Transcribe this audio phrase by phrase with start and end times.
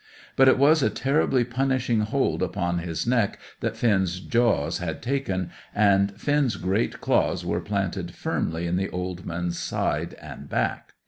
[0.35, 5.51] But it was a terribly punishing hold upon his neck that Finn's jaws had taken,
[5.75, 10.95] and Finn's great claws were planted firmly in the old man's side and back.